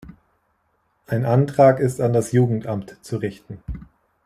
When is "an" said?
2.01-2.11